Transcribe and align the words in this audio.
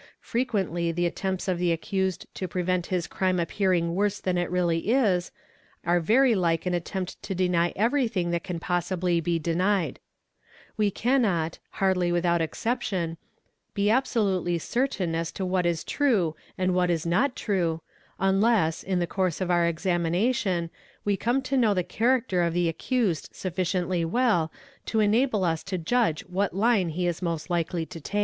Frequently 0.23 0.91
the 0.91 1.05
attempts 1.05 1.47
o! 1.47 1.53
the 1.53 1.71
accused 1.71 2.25
to 2.33 2.47
prevent 2.47 2.87
his 2.87 3.05
crime 3.05 3.39
appearing 3.39 3.93
worse 3.93 4.19
than 4.19 4.35
it 4.35 4.49
really 4.49 4.81
1s, 4.81 5.29
are 5.85 5.99
very 5.99 6.33
like 6.33 6.65
an 6.65 6.73
attempt 6.73 7.21
to 7.21 7.35
deny 7.35 7.71
everything 7.75 8.31
that 8.31 8.43
can 8.43 8.59
possibly 8.59 9.21
be 9.21 9.37
denied 9.37 9.99
We 10.75 10.89
cannot, 10.89 11.59
hardly 11.73 12.11
without 12.11 12.41
exception, 12.41 13.17
be 13.75 13.91
absolutely 13.91 14.57
certain 14.57 15.13
as 15.13 15.31
to 15.33 15.45
what 15.45 15.67
is 15.67 15.83
true 15.83 16.35
and 16.57 16.73
what 16.73 16.89
is 16.89 17.05
not 17.05 17.35
true, 17.35 17.81
unless, 18.19 18.81
in 18.81 18.97
the 18.97 19.05
course 19.05 19.39
of 19.39 19.51
our 19.51 19.67
examination 19.67 20.71
we 21.05 21.15
come 21.15 21.43
to 21.43 21.55
know 21.57 21.75
the 21.75 21.83
character 21.83 22.41
of 22.41 22.55
the 22.55 22.67
accused 22.67 23.29
sufficiently 23.33 24.03
well 24.03 24.51
to 24.87 24.97
enabl 24.97 25.43
us 25.45 25.61
to 25.65 25.77
judge 25.77 26.21
what 26.25 26.55
line 26.55 26.89
he 26.89 27.05
is 27.05 27.21
most 27.21 27.51
likely 27.51 27.85
to 27.85 28.01
take. 28.01 28.19